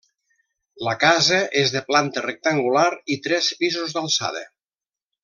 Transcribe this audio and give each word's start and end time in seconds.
La 0.87 0.93
casa 1.03 1.41
és 1.63 1.73
de 1.77 1.83
planta 1.91 2.23
rectangular 2.27 2.87
i 3.17 3.21
tres 3.29 3.51
pisos 3.61 3.95
d'alçada. 3.99 4.43